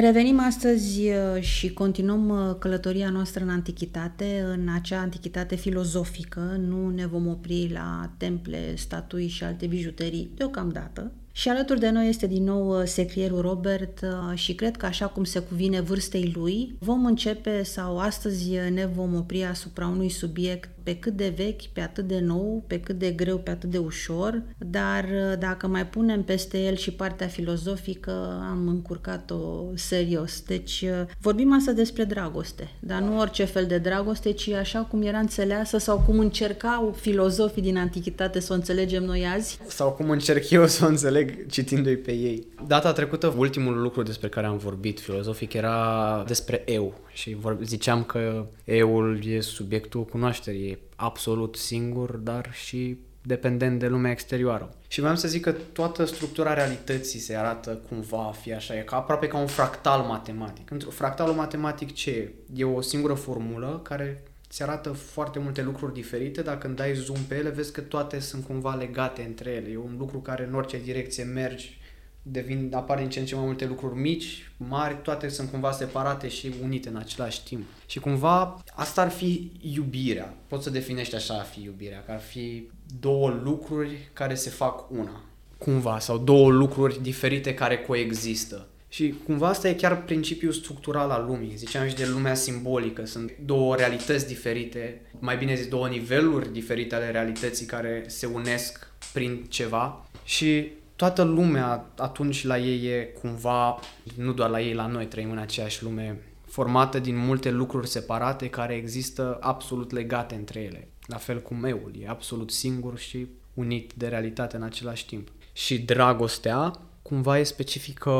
Revenim 0.00 0.40
astăzi 0.40 1.08
uh, 1.08 1.42
și 1.42 1.72
continuăm 1.72 2.28
uh, 2.28 2.56
călătoria 2.58 3.10
noastră 3.10 3.42
în 3.42 3.48
antichitate, 3.48 4.44
în 4.46 4.68
acea 4.74 5.00
antichitate 5.00 5.54
filozofică. 5.54 6.56
Nu 6.58 6.88
ne 6.88 7.06
vom 7.06 7.26
opri 7.26 7.70
la 7.72 8.10
temple, 8.16 8.76
statui 8.76 9.28
și 9.28 9.44
alte 9.44 9.66
bijuterii 9.66 10.30
deocamdată, 10.34 11.12
și 11.36 11.48
alături 11.48 11.80
de 11.80 11.90
noi 11.90 12.08
este 12.08 12.26
din 12.26 12.44
nou 12.44 12.80
uh, 12.80 12.86
secrierul 12.86 13.40
Robert 13.40 14.04
și 14.34 14.54
cred 14.54 14.76
că 14.76 14.86
așa 14.86 15.06
cum 15.06 15.24
se 15.24 15.38
cuvine 15.38 15.80
vârstei 15.80 16.32
lui, 16.34 16.74
vom 16.78 17.06
începe 17.06 17.62
sau 17.62 17.98
astăzi 17.98 18.50
ne 18.72 18.86
vom 18.86 19.14
opri 19.14 19.44
asupra 19.44 19.86
unui 19.86 20.08
subiect 20.08 20.68
pe 20.84 20.96
cât 20.96 21.16
de 21.16 21.32
vechi, 21.36 21.62
pe 21.72 21.80
atât 21.80 22.06
de 22.06 22.20
nou, 22.20 22.64
pe 22.66 22.80
cât 22.80 22.98
de 22.98 23.10
greu, 23.10 23.38
pe 23.38 23.50
atât 23.50 23.70
de 23.70 23.78
ușor, 23.78 24.42
dar 24.58 25.04
uh, 25.04 25.38
dacă 25.38 25.66
mai 25.66 25.86
punem 25.86 26.22
peste 26.22 26.58
el 26.58 26.76
și 26.76 26.92
partea 26.92 27.26
filozofică, 27.26 28.44
am 28.50 28.68
încurcat-o 28.68 29.64
serios. 29.74 30.40
Deci 30.40 30.84
uh, 30.86 31.14
vorbim 31.20 31.52
asta 31.52 31.72
despre 31.72 32.04
dragoste, 32.04 32.70
dar 32.80 33.00
nu 33.00 33.18
orice 33.18 33.44
fel 33.44 33.66
de 33.66 33.78
dragoste, 33.78 34.32
ci 34.32 34.48
așa 34.48 34.78
cum 34.78 35.02
era 35.02 35.18
înțeleasă 35.18 35.78
sau 35.78 36.02
cum 36.06 36.18
încercau 36.18 36.94
filozofii 37.00 37.62
din 37.62 37.76
antichitate 37.76 38.40
să 38.40 38.52
o 38.52 38.54
înțelegem 38.54 39.04
noi 39.04 39.26
azi. 39.34 39.58
Sau 39.66 39.90
cum 39.90 40.10
încerc 40.10 40.50
eu 40.50 40.66
să 40.66 40.84
o 40.84 40.88
înțeleg 40.88 41.23
citindu-i 41.50 41.96
pe 41.96 42.12
ei. 42.12 42.46
Data 42.66 42.92
trecută, 42.92 43.34
ultimul 43.36 43.80
lucru 43.80 44.02
despre 44.02 44.28
care 44.28 44.46
am 44.46 44.56
vorbit 44.56 45.00
filozofic 45.00 45.52
era 45.52 46.24
despre 46.26 46.62
eu 46.66 47.00
și 47.12 47.36
ziceam 47.62 48.04
că 48.04 48.46
eul 48.64 49.24
e 49.26 49.40
subiectul 49.40 50.04
cunoașterii, 50.04 50.68
e 50.68 50.78
absolut 50.96 51.56
singur, 51.56 52.10
dar 52.10 52.50
și 52.52 52.96
dependent 53.26 53.78
de 53.78 53.88
lumea 53.88 54.10
exterioară. 54.10 54.74
Și 54.88 55.00
vreau 55.00 55.16
să 55.16 55.28
zic 55.28 55.42
că 55.42 55.52
toată 55.72 56.04
structura 56.04 56.54
realității 56.54 57.18
se 57.18 57.36
arată 57.36 57.80
cumva 57.88 58.26
a 58.26 58.30
fi 58.30 58.52
așa, 58.52 58.76
e 58.76 58.80
ca, 58.80 58.96
aproape 58.96 59.26
ca 59.26 59.38
un 59.38 59.46
fractal 59.46 60.00
matematic. 60.00 60.70
Fractalul 60.88 61.34
matematic 61.34 61.92
ce 61.92 62.10
e? 62.10 62.32
E 62.54 62.64
o 62.64 62.80
singură 62.80 63.14
formulă 63.14 63.80
care 63.82 64.22
ți 64.54 64.62
arată 64.62 64.92
foarte 64.92 65.38
multe 65.38 65.62
lucruri 65.62 65.92
diferite, 65.92 66.42
dar 66.42 66.58
când 66.58 66.76
dai 66.76 66.94
zoom 66.94 67.18
pe 67.28 67.34
ele, 67.34 67.48
vezi 67.48 67.72
că 67.72 67.80
toate 67.80 68.18
sunt 68.18 68.44
cumva 68.44 68.74
legate 68.74 69.22
între 69.22 69.50
ele. 69.50 69.70
E 69.70 69.76
un 69.76 69.94
lucru 69.98 70.18
care 70.18 70.44
în 70.44 70.54
orice 70.54 70.78
direcție 70.78 71.24
mergi 71.24 71.78
devin, 72.22 72.70
apar 72.74 72.98
din 72.98 73.08
ce 73.08 73.20
în 73.20 73.26
ce 73.26 73.34
mai 73.34 73.44
multe 73.44 73.66
lucruri 73.66 74.00
mici, 74.00 74.50
mari, 74.56 74.98
toate 75.02 75.28
sunt 75.28 75.50
cumva 75.50 75.72
separate 75.72 76.28
și 76.28 76.52
unite 76.62 76.88
în 76.88 76.96
același 76.96 77.44
timp. 77.44 77.64
Și 77.86 78.00
cumva 78.00 78.62
asta 78.74 79.02
ar 79.02 79.10
fi 79.10 79.52
iubirea. 79.60 80.36
Poți 80.48 80.64
să 80.64 80.70
definești 80.70 81.14
așa 81.14 81.34
ar 81.34 81.44
fi 81.44 81.62
iubirea, 81.62 82.02
că 82.06 82.12
ar 82.12 82.20
fi 82.20 82.68
două 83.00 83.40
lucruri 83.42 84.10
care 84.12 84.34
se 84.34 84.50
fac 84.50 84.90
una. 84.90 85.24
Cumva, 85.58 85.98
sau 85.98 86.18
două 86.18 86.50
lucruri 86.50 87.02
diferite 87.02 87.54
care 87.54 87.78
coexistă. 87.78 88.66
Și 88.94 89.14
cumva 89.24 89.48
asta 89.48 89.68
e 89.68 89.74
chiar 89.74 90.02
principiul 90.02 90.52
structural 90.52 91.10
al 91.10 91.24
lumii. 91.26 91.56
Ziceam 91.56 91.88
și 91.88 91.94
de 91.94 92.06
lumea 92.06 92.34
simbolică. 92.34 93.04
Sunt 93.04 93.32
două 93.44 93.76
realități 93.76 94.26
diferite, 94.26 95.00
mai 95.18 95.36
bine 95.36 95.54
zis 95.54 95.68
două 95.68 95.88
niveluri 95.88 96.52
diferite 96.52 96.94
ale 96.94 97.10
realității 97.10 97.66
care 97.66 98.04
se 98.06 98.26
unesc 98.26 98.90
prin 99.12 99.44
ceva. 99.48 100.06
Și 100.24 100.70
toată 100.96 101.22
lumea 101.22 101.86
atunci 101.96 102.44
la 102.44 102.58
ei 102.58 102.86
e 102.86 103.02
cumva, 103.20 103.78
nu 104.16 104.32
doar 104.32 104.50
la 104.50 104.60
ei, 104.60 104.74
la 104.74 104.86
noi 104.86 105.06
trăim 105.06 105.30
în 105.30 105.38
aceeași 105.38 105.82
lume, 105.82 106.22
formată 106.46 106.98
din 106.98 107.16
multe 107.16 107.50
lucruri 107.50 107.88
separate 107.88 108.48
care 108.48 108.74
există 108.74 109.38
absolut 109.40 109.90
legate 109.90 110.34
între 110.34 110.60
ele. 110.60 110.88
La 111.06 111.16
fel 111.16 111.42
cum 111.42 111.64
eul 111.64 111.92
e 112.02 112.08
absolut 112.08 112.50
singur 112.50 112.98
și 112.98 113.26
unit 113.54 113.92
de 113.92 114.06
realitate 114.06 114.56
în 114.56 114.62
același 114.62 115.06
timp. 115.06 115.28
Și 115.52 115.78
dragostea 115.78 116.72
cumva 117.04 117.38
e 117.38 117.42
specifică 117.42 118.10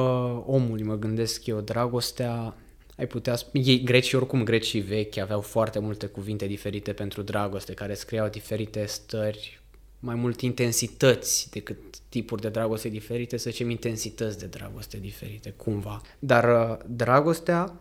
omului, 0.47 0.83
mă 0.83 0.99
gândesc 0.99 1.47
eu. 1.47 1.61
Dragostea 1.61 2.57
ai 2.97 3.07
putea 3.07 3.37
spune, 3.37 3.65
ei 3.67 3.83
grecii 3.83 4.17
oricum 4.17 4.45
grecii 4.45 4.81
vechi 4.81 5.17
aveau 5.17 5.41
foarte 5.41 5.79
multe 5.79 6.07
cuvinte 6.07 6.47
diferite 6.47 6.93
pentru 6.93 7.23
dragoste 7.23 7.75
care 7.75 7.95
scriau 7.95 8.29
diferite 8.29 8.85
stări 8.85 9.63
mai 9.99 10.15
mult 10.15 10.41
intensități 10.41 11.51
decât 11.51 11.79
tipuri 12.09 12.43
de 12.43 12.49
dragoste 12.49 12.89
diferite, 12.89 13.37
să 13.37 13.51
zicem 13.51 13.71
intensități 13.71 14.39
de 14.39 14.47
dragoste 14.47 14.99
diferite, 14.99 15.51
cumva. 15.57 16.01
Dar 16.19 16.71
uh, 16.71 16.77
dragostea 16.87 17.73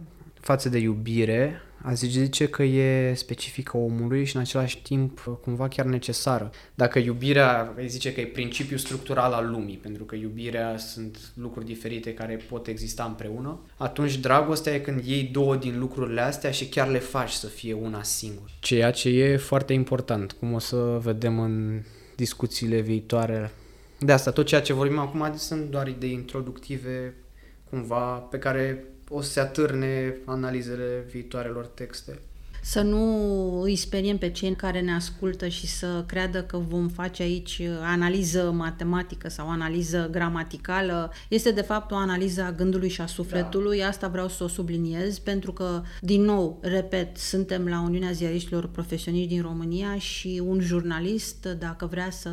față 0.44 0.70
de 0.70 0.78
iubire, 0.78 1.62
a 1.82 1.94
zice 1.94 2.48
că 2.48 2.64
e 2.64 3.14
specifică 3.14 3.78
omului 3.78 4.26
și 4.26 4.36
în 4.36 4.42
același 4.42 4.82
timp 4.82 5.26
uh, 5.28 5.34
cumva 5.42 5.68
chiar 5.68 5.86
necesară. 5.86 6.52
Dacă 6.76 7.00
iubirea, 7.00 7.74
îi 7.76 7.88
zice 7.88 8.14
că 8.14 8.22
e 8.22 8.26
principiul 8.26 8.80
structural 8.80 9.32
al 9.32 9.50
lumii, 9.50 9.78
pentru 9.78 10.04
că 10.04 10.16
iubirea 10.16 10.78
sunt 10.78 11.18
lucruri 11.34 11.66
diferite 11.66 12.14
care 12.14 12.40
pot 12.50 12.68
exista 12.68 13.04
împreună, 13.04 13.60
atunci 13.78 14.18
dragostea 14.18 14.74
e 14.74 14.80
când 14.80 15.06
iei 15.06 15.24
două 15.24 15.56
din 15.56 15.80
lucrurile 15.80 16.22
astea 16.22 16.52
și 16.52 16.68
chiar 16.68 16.90
le 16.90 17.00
faci 17.00 17.32
să 17.32 17.48
fie 17.48 17.74
una 17.74 18.04
singură. 18.04 18.52
Ceea 18.60 18.92
ce 18.92 19.10
e 19.10 19.38
foarte 19.38 19.74
important, 19.74 20.32
cum 20.32 20.54
o 20.54 20.60
să 20.60 21.00
vedem 21.02 21.40
în 21.40 21.82
discuțiile 22.16 22.80
viitoare. 22.80 23.52
De 24.00 24.12
asta, 24.12 24.32
tot 24.32 24.46
ceea 24.46 24.62
ce 24.62 24.74
vorbim 24.74 25.00
acum 25.00 25.34
sunt 25.38 25.70
doar 25.70 25.88
idei 25.88 26.12
introductive, 26.12 27.14
cumva, 27.70 28.16
pe 28.16 28.38
care 28.38 28.84
o 29.10 29.22
să 29.22 29.32
se 29.32 29.40
atârne 29.40 30.18
analizele 30.26 31.06
viitoarelor 31.12 31.66
texte 31.66 32.20
să 32.66 32.82
nu 32.82 33.62
îi 33.62 33.76
speriem 33.76 34.18
pe 34.18 34.30
cei 34.30 34.56
care 34.56 34.82
ne 34.82 34.94
ascultă 34.94 35.48
și 35.48 35.68
să 35.68 36.04
creadă 36.08 36.44
că 36.44 36.58
vom 36.58 36.88
face 36.88 37.24
aici 37.24 37.62
analiză 37.82 38.52
matematică 38.56 39.30
sau 39.30 39.50
analiză 39.50 40.08
gramaticală. 40.12 41.12
Este 41.30 41.52
de 41.52 41.62
fapt 41.62 41.92
o 41.92 41.96
analiză 41.96 42.44
a 42.44 42.52
gândului 42.52 42.90
și 42.90 43.02
a 43.02 43.06
sufletului. 43.06 43.80
Da. 43.80 43.88
Asta 43.88 44.08
vreau 44.08 44.28
să 44.28 44.44
o 44.44 44.48
subliniez 44.48 45.20
pentru 45.20 45.52
că, 45.52 45.82
din 46.02 46.22
nou, 46.22 46.60
repet, 46.62 47.18
suntem 47.18 47.68
la 47.68 47.82
Uniunea 47.82 48.12
Ziariștilor 48.12 48.68
Profesioniști 48.68 49.28
din 49.28 49.42
România 49.42 49.98
și 49.98 50.42
un 50.46 50.60
jurnalist, 50.60 51.48
dacă 51.60 51.86
vrea 51.86 52.10
să 52.10 52.30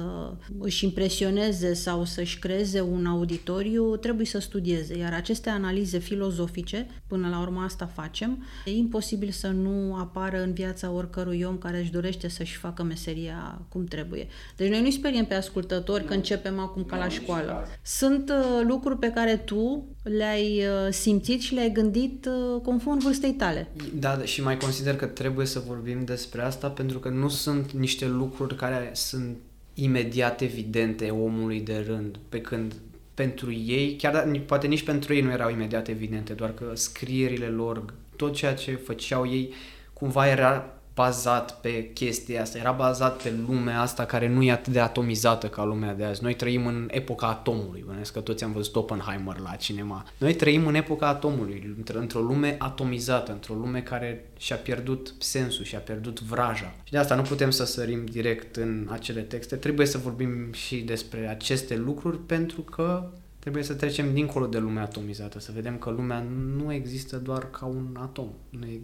își 0.59 0.85
impresioneze 0.85 1.75
sau 1.75 2.05
să-și 2.05 2.39
creeze 2.39 2.81
un 2.81 3.07
auditoriu, 3.07 3.97
trebuie 3.97 4.27
să 4.27 4.39
studieze. 4.39 4.97
Iar 4.99 5.13
aceste 5.13 5.51
analize 5.51 5.99
filozofice, 5.99 6.87
până 7.07 7.29
la 7.29 7.41
urmă 7.41 7.61
asta 7.61 7.87
facem, 7.95 8.45
e 8.65 8.71
imposibil 8.71 9.31
să 9.31 9.49
nu 9.49 9.95
apară 9.95 10.19
apară 10.21 10.43
în 10.43 10.53
viața 10.53 10.91
oricărui 10.91 11.43
om 11.43 11.59
care 11.59 11.79
își 11.79 11.91
dorește 11.91 12.29
să-și 12.29 12.57
facă 12.57 12.83
meseria 12.83 13.63
cum 13.69 13.85
trebuie. 13.85 14.27
Deci 14.57 14.69
noi 14.71 14.83
nu 14.83 14.91
speriem 14.91 15.25
pe 15.25 15.35
ascultători 15.35 16.03
nu. 16.03 16.09
că 16.09 16.15
începem 16.15 16.59
acum 16.59 16.85
ca 16.85 16.97
nu, 16.97 17.03
la 17.03 17.09
școală. 17.09 17.69
Sunt 17.83 18.31
uh, 18.31 18.61
lucruri 18.67 18.99
pe 18.99 19.11
care 19.11 19.37
tu 19.37 19.87
le-ai 20.03 20.59
uh, 20.59 20.93
simțit 20.93 21.41
și 21.41 21.55
le-ai 21.55 21.73
gândit 21.73 22.27
uh, 22.27 22.61
conform 22.63 22.99
vârstei 22.99 23.33
tale. 23.33 23.69
Da, 23.95 24.17
da, 24.17 24.25
și 24.25 24.43
mai 24.43 24.57
consider 24.57 24.97
că 24.97 25.07
trebuie 25.07 25.47
să 25.47 25.63
vorbim 25.67 26.05
despre 26.05 26.43
asta 26.43 26.69
pentru 26.69 26.99
că 26.99 27.09
nu 27.09 27.29
sunt 27.29 27.73
niște 27.73 28.07
lucruri 28.07 28.57
care 28.57 28.91
sunt 28.93 29.37
imediat 29.75 30.41
evidente 30.41 31.11
omului 31.11 31.61
de 31.61 31.85
rând, 31.87 32.19
pe 32.29 32.41
când 32.41 32.75
pentru 33.15 33.53
ei, 33.53 33.97
chiar 33.97 34.31
poate 34.47 34.67
nici 34.67 34.83
pentru 34.83 35.15
ei 35.15 35.21
nu 35.21 35.31
erau 35.31 35.51
imediat 35.51 35.89
evidente, 35.89 36.33
doar 36.33 36.55
că 36.55 36.71
scrierile 36.75 37.47
lor, 37.47 37.85
tot 38.17 38.35
ceea 38.35 38.55
ce 38.55 38.75
făceau 38.75 39.31
ei 39.31 39.53
cumva 40.01 40.29
era 40.29 40.81
bazat 40.95 41.61
pe 41.61 41.91
chestia 41.93 42.41
asta, 42.41 42.59
era 42.59 42.73
bazat 42.73 43.23
pe 43.23 43.33
lumea 43.47 43.81
asta 43.81 44.05
care 44.05 44.29
nu 44.29 44.43
e 44.43 44.51
atât 44.51 44.73
de 44.73 44.81
atomizată 44.81 45.49
ca 45.49 45.65
lumea 45.65 45.95
de 45.95 46.05
azi. 46.05 46.23
Noi 46.23 46.35
trăim 46.35 46.67
în 46.67 46.89
epoca 46.91 47.27
atomului, 47.27 47.85
bănesc 47.87 48.13
că 48.13 48.21
toți 48.21 48.45
am 48.45 48.53
văzut 48.53 48.77
Oppenheimer 48.77 49.39
la 49.39 49.55
cinema. 49.55 50.05
Noi 50.19 50.35
trăim 50.35 50.67
în 50.67 50.75
epoca 50.75 51.07
atomului, 51.09 51.77
într-o 51.95 52.21
lume 52.21 52.57
atomizată, 52.59 53.33
într-o 53.33 53.55
lume 53.55 53.83
care 53.83 54.31
și-a 54.39 54.57
pierdut 54.57 55.15
sensul, 55.19 55.65
și-a 55.65 55.79
pierdut 55.79 56.21
vraja. 56.21 56.75
Și 56.85 56.93
de 56.93 56.99
asta 56.99 57.15
nu 57.15 57.23
putem 57.23 57.51
să 57.51 57.65
sărim 57.65 58.05
direct 58.05 58.57
în 58.57 58.89
acele 58.91 59.21
texte, 59.21 59.57
trebuie 59.57 59.87
să 59.87 59.99
vorbim 59.99 60.53
și 60.53 60.77
despre 60.77 61.29
aceste 61.29 61.77
lucruri 61.77 62.19
pentru 62.19 62.61
că 62.61 63.11
trebuie 63.39 63.63
să 63.63 63.75
trecem 63.75 64.13
dincolo 64.13 64.47
de 64.47 64.59
lumea 64.59 64.83
atomizată, 64.83 65.41
să 65.41 65.53
vedem 65.55 65.79
că 65.79 65.91
lumea 65.91 66.25
nu 66.57 66.73
există 66.73 67.17
doar 67.17 67.51
ca 67.51 67.67
un 67.67 67.97
atom. 68.01 68.29
Nu 68.51 68.67
e 68.67 68.81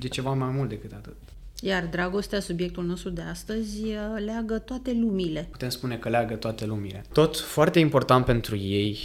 de 0.00 0.08
ceva 0.08 0.32
mai 0.32 0.52
mult 0.56 0.68
decât 0.68 0.92
atât. 0.92 1.16
Iar 1.60 1.86
dragostea, 1.90 2.40
subiectul 2.40 2.84
nostru 2.84 3.10
de 3.10 3.22
astăzi, 3.30 3.82
leagă 4.24 4.58
toate 4.58 4.92
lumile. 5.00 5.48
Putem 5.50 5.68
spune 5.68 5.96
că 5.96 6.08
leagă 6.08 6.34
toate 6.34 6.66
lumile. 6.66 7.04
Tot 7.12 7.38
foarte 7.38 7.78
important 7.78 8.24
pentru 8.24 8.56
ei, 8.56 8.98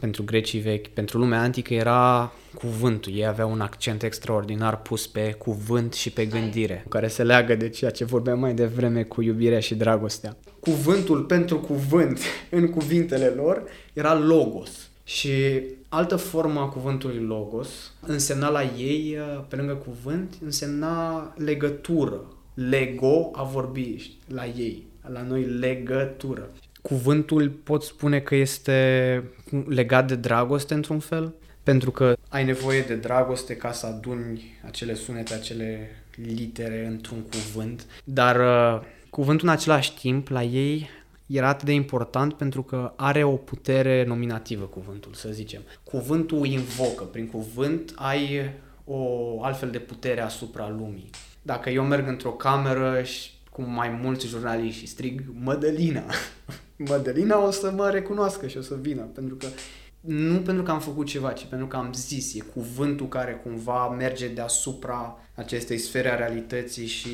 pentru 0.00 0.24
grecii 0.24 0.60
vechi, 0.60 0.86
pentru 0.86 1.18
lumea 1.18 1.40
antică 1.40 1.74
era 1.74 2.32
cuvântul. 2.54 3.12
Ei 3.14 3.26
aveau 3.26 3.50
un 3.50 3.60
accent 3.60 4.02
extraordinar 4.02 4.82
pus 4.82 5.06
pe 5.06 5.32
cuvânt 5.38 5.92
și 5.92 6.10
pe 6.10 6.26
gândire, 6.26 6.84
care 6.88 7.08
se 7.08 7.22
leagă 7.22 7.54
de 7.54 7.68
ceea 7.68 7.90
ce 7.90 8.04
vorbeam 8.04 8.38
mai 8.38 8.54
devreme 8.54 9.02
cu 9.02 9.22
iubirea 9.22 9.60
și 9.60 9.74
dragostea. 9.74 10.36
Cuvântul 10.60 11.22
pentru 11.22 11.58
cuvânt 11.58 12.20
în 12.50 12.68
cuvintele 12.70 13.26
lor 13.26 13.62
era 13.92 14.14
logos. 14.14 14.89
Și 15.16 15.62
altă 15.88 16.16
formă 16.16 16.60
a 16.60 16.64
cuvântului 16.64 17.24
logos 17.24 17.68
însemna 18.00 18.48
la 18.48 18.62
ei, 18.62 19.16
uh, 19.18 19.44
pe 19.48 19.56
lângă 19.56 19.72
cuvânt, 19.72 20.34
însemna 20.44 21.32
legătură. 21.36 22.20
Lego 22.54 23.30
a 23.32 23.42
vorbi 23.42 24.16
la 24.26 24.46
ei. 24.46 24.86
La 25.12 25.22
noi 25.22 25.44
legătură. 25.44 26.50
Cuvântul 26.82 27.48
pot 27.48 27.82
spune 27.82 28.20
că 28.20 28.34
este 28.34 29.24
legat 29.66 30.06
de 30.06 30.14
dragoste 30.14 30.74
într-un 30.74 30.98
fel, 30.98 31.34
pentru 31.62 31.90
că 31.90 32.16
ai 32.28 32.44
nevoie 32.44 32.80
de 32.80 32.94
dragoste 32.94 33.56
ca 33.56 33.72
să 33.72 33.86
aduni 33.86 34.58
acele 34.66 34.94
sunete, 34.94 35.34
acele 35.34 35.88
litere 36.34 36.86
într-un 36.86 37.18
cuvânt, 37.20 37.86
dar 38.04 38.36
uh, 38.36 38.86
cuvântul 39.10 39.46
în 39.46 39.52
același 39.52 39.94
timp 39.94 40.28
la 40.28 40.42
ei 40.42 40.88
era 41.30 41.48
atât 41.48 41.66
de 41.66 41.72
important 41.72 42.34
pentru 42.34 42.62
că 42.62 42.92
are 42.96 43.24
o 43.24 43.36
putere 43.36 44.04
nominativă 44.04 44.64
cuvântul, 44.64 45.12
să 45.14 45.28
zicem. 45.32 45.60
Cuvântul 45.84 46.46
invocă, 46.46 47.04
prin 47.04 47.26
cuvânt 47.26 47.92
ai 47.96 48.50
o 48.84 49.44
altfel 49.44 49.70
de 49.70 49.78
putere 49.78 50.20
asupra 50.20 50.68
lumii. 50.68 51.10
Dacă 51.42 51.70
eu 51.70 51.84
merg 51.84 52.08
într-o 52.08 52.30
cameră 52.30 53.02
și 53.02 53.30
cu 53.50 53.62
mai 53.62 53.88
mulți 54.02 54.26
jurnaliști 54.26 54.80
și 54.80 54.86
strig 54.86 55.22
Mădălina, 55.42 56.04
Mădălina 56.88 57.46
o 57.46 57.50
să 57.50 57.72
mă 57.76 57.90
recunoască 57.90 58.46
și 58.46 58.56
o 58.56 58.62
să 58.62 58.74
vină, 58.80 59.02
pentru 59.02 59.34
că 59.34 59.46
nu 60.00 60.38
pentru 60.40 60.62
că 60.62 60.70
am 60.70 60.80
făcut 60.80 61.06
ceva, 61.06 61.32
ci 61.32 61.44
pentru 61.44 61.66
că 61.66 61.76
am 61.76 61.92
zis, 61.92 62.34
e 62.34 62.40
cuvântul 62.40 63.08
care 63.08 63.32
cumva 63.32 63.88
merge 63.88 64.28
deasupra 64.28 65.18
acestei 65.34 65.78
sfere 65.78 66.10
a 66.10 66.16
realității 66.16 66.86
și 66.86 67.10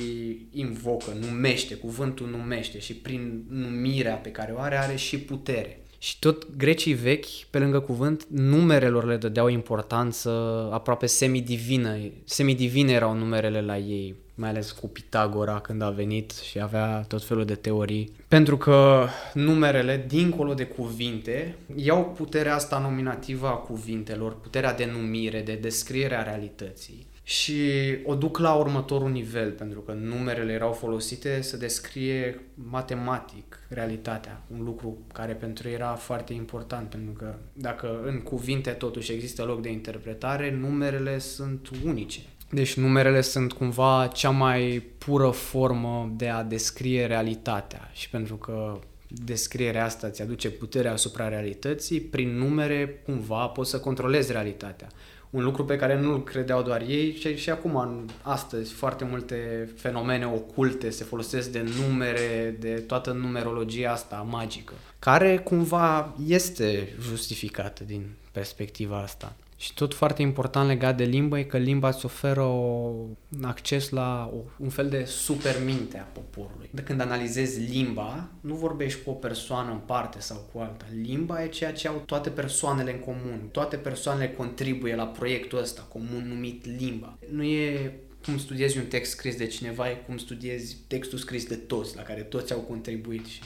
invocă, 0.50 1.12
numește, 1.20 1.74
cuvântul 1.74 2.28
numește 2.28 2.78
și 2.78 2.94
prin 2.94 3.44
numirea 3.48 4.14
pe 4.14 4.30
care 4.30 4.52
o 4.52 4.58
are, 4.58 4.76
are 4.76 4.96
și 4.96 5.18
putere. 5.18 5.80
Și 5.98 6.18
tot 6.18 6.56
grecii 6.56 6.94
vechi, 6.94 7.26
pe 7.50 7.58
lângă 7.58 7.80
cuvânt, 7.80 8.26
numerelor 8.28 9.04
le 9.04 9.16
dădeau 9.16 9.48
importanță 9.48 10.30
aproape 10.72 11.06
semidivină. 11.06 11.96
Semidivine 12.24 12.92
erau 12.92 13.14
numerele 13.14 13.60
la 13.60 13.78
ei, 13.78 14.14
mai 14.34 14.48
ales 14.48 14.70
cu 14.70 14.88
Pitagora 14.88 15.60
când 15.60 15.82
a 15.82 15.90
venit 15.90 16.30
și 16.30 16.60
avea 16.60 17.04
tot 17.08 17.24
felul 17.24 17.44
de 17.44 17.54
teorii. 17.54 18.12
Pentru 18.28 18.56
că 18.56 19.06
numerele, 19.34 20.04
dincolo 20.08 20.54
de 20.54 20.64
cuvinte, 20.64 21.56
iau 21.76 22.12
puterea 22.16 22.54
asta 22.54 22.78
nominativă 22.78 23.46
a 23.46 23.54
cuvintelor, 23.54 24.40
puterea 24.40 24.74
de 24.74 24.90
numire, 24.92 25.40
de 25.40 25.54
descriere 25.54 26.14
a 26.14 26.22
realității 26.22 27.06
și 27.28 27.62
o 28.04 28.14
duc 28.14 28.38
la 28.38 28.54
următorul 28.54 29.10
nivel, 29.10 29.50
pentru 29.50 29.80
că 29.80 29.92
numerele 29.92 30.52
erau 30.52 30.72
folosite 30.72 31.42
să 31.42 31.56
descrie 31.56 32.40
matematic 32.54 33.58
realitatea, 33.68 34.42
un 34.56 34.64
lucru 34.64 34.98
care 35.12 35.32
pentru 35.32 35.68
ei 35.68 35.74
era 35.74 35.94
foarte 35.94 36.32
important, 36.32 36.88
pentru 36.88 37.12
că 37.12 37.34
dacă 37.52 38.00
în 38.04 38.20
cuvinte 38.20 38.70
totuși 38.70 39.12
există 39.12 39.42
loc 39.42 39.62
de 39.62 39.70
interpretare, 39.70 40.56
numerele 40.60 41.18
sunt 41.18 41.68
unice. 41.84 42.20
Deci 42.50 42.74
numerele 42.74 43.20
sunt 43.20 43.52
cumva 43.52 44.10
cea 44.14 44.30
mai 44.30 44.82
pură 44.98 45.30
formă 45.30 46.12
de 46.16 46.28
a 46.28 46.42
descrie 46.42 47.06
realitatea 47.06 47.90
și 47.92 48.10
pentru 48.10 48.36
că 48.36 48.78
descrierea 49.08 49.84
asta 49.84 50.10
ți 50.10 50.22
aduce 50.22 50.50
puterea 50.50 50.92
asupra 50.92 51.28
realității, 51.28 52.00
prin 52.00 52.36
numere 52.36 53.02
cumva 53.04 53.46
poți 53.46 53.70
să 53.70 53.80
controlezi 53.80 54.32
realitatea 54.32 54.88
un 55.36 55.42
lucru 55.42 55.64
pe 55.64 55.76
care 55.76 56.00
nu-l 56.00 56.22
credeau 56.22 56.62
doar 56.62 56.80
ei 56.80 57.16
și, 57.18 57.36
și 57.36 57.50
acum, 57.50 57.76
în, 57.76 58.08
astăzi, 58.22 58.72
foarte 58.72 59.04
multe 59.04 59.70
fenomene 59.76 60.26
oculte 60.26 60.90
se 60.90 61.04
folosesc 61.04 61.50
de 61.50 61.64
numere, 61.88 62.56
de 62.60 62.74
toată 62.86 63.12
numerologia 63.12 63.92
asta 63.92 64.26
magică, 64.30 64.72
care 64.98 65.38
cumva 65.38 66.14
este 66.26 66.88
justificată 67.00 67.84
din 67.84 68.06
perspectiva 68.32 68.98
asta. 69.00 69.32
Și 69.56 69.74
tot 69.74 69.94
foarte 69.94 70.22
important 70.22 70.68
legat 70.68 70.96
de 70.96 71.04
limbă 71.04 71.38
e 71.38 71.42
că 71.42 71.58
limba 71.58 71.88
îți 71.88 72.04
oferă 72.04 72.42
o, 72.42 72.92
un 73.36 73.44
acces 73.44 73.88
la 73.88 74.30
o, 74.34 74.36
un 74.58 74.68
fel 74.68 74.88
de 74.88 75.04
superminte 75.04 75.98
a 75.98 76.02
poporului. 76.02 76.68
De 76.70 76.82
când 76.82 77.00
analizezi 77.00 77.60
limba, 77.60 78.28
nu 78.40 78.54
vorbești 78.54 79.02
cu 79.02 79.10
o 79.10 79.12
persoană 79.12 79.70
în 79.70 79.78
parte 79.78 80.20
sau 80.20 80.48
cu 80.52 80.58
alta. 80.58 80.84
Limba 81.02 81.42
e 81.42 81.48
ceea 81.48 81.72
ce 81.72 81.88
au 81.88 82.02
toate 82.06 82.30
persoanele 82.30 82.92
în 82.92 82.98
comun. 82.98 83.48
Toate 83.50 83.76
persoanele 83.76 84.30
contribuie 84.30 84.94
la 84.94 85.06
proiectul 85.06 85.58
ăsta 85.58 85.86
comun 85.92 86.26
numit 86.28 86.66
limba. 86.78 87.18
Nu 87.30 87.42
e 87.42 87.92
cum 88.24 88.38
studiezi 88.38 88.78
un 88.78 88.86
text 88.86 89.10
scris 89.10 89.36
de 89.36 89.46
cineva, 89.46 89.90
e 89.90 90.02
cum 90.06 90.16
studiezi 90.16 90.76
textul 90.86 91.18
scris 91.18 91.46
de 91.46 91.54
toți, 91.54 91.96
la 91.96 92.02
care 92.02 92.20
toți 92.20 92.52
au 92.52 92.60
contribuit 92.60 93.26
și 93.26 93.40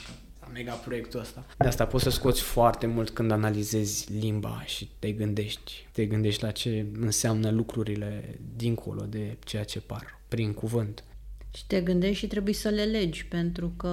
mega 0.53 0.73
proiectul 0.73 1.19
ăsta. 1.19 1.45
De 1.57 1.67
asta 1.67 1.85
poți 1.85 2.03
să 2.03 2.09
scoți 2.09 2.41
foarte 2.41 2.87
mult 2.87 3.09
când 3.09 3.31
analizezi 3.31 4.13
limba 4.13 4.63
și 4.65 4.89
te 4.99 5.11
gândești. 5.11 5.87
Te 5.91 6.05
gândești 6.05 6.43
la 6.43 6.51
ce 6.51 6.85
înseamnă 6.99 7.49
lucrurile 7.49 8.39
dincolo 8.55 9.01
de 9.01 9.37
ceea 9.45 9.63
ce 9.63 9.81
par, 9.81 10.19
prin 10.27 10.53
cuvânt. 10.53 11.03
Și 11.53 11.67
te 11.67 11.81
gândești 11.81 12.17
și 12.17 12.27
trebuie 12.27 12.53
să 12.53 12.69
le 12.69 12.83
legi, 12.83 13.25
pentru 13.25 13.73
că, 13.77 13.89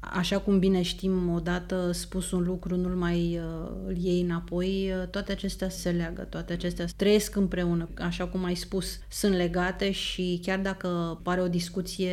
așa 0.00 0.38
cum 0.38 0.58
bine 0.58 0.82
știm, 0.82 1.32
odată 1.32 1.90
spus 1.92 2.30
un 2.30 2.42
lucru, 2.42 2.76
nu-l 2.76 2.94
mai 2.94 3.38
uh, 3.38 3.70
îl 3.86 3.96
iei 3.96 4.20
înapoi, 4.20 4.92
uh, 5.00 5.08
toate 5.08 5.32
acestea 5.32 5.68
se 5.68 5.90
leagă, 5.90 6.22
toate 6.22 6.52
acestea 6.52 6.86
trăiesc 6.96 7.36
împreună. 7.36 7.88
Așa 7.98 8.26
cum 8.26 8.44
ai 8.44 8.54
spus, 8.54 8.98
sunt 9.10 9.34
legate 9.34 9.90
și 9.90 10.40
chiar 10.42 10.58
dacă 10.58 11.20
pare 11.22 11.40
o 11.40 11.48
discuție 11.48 12.12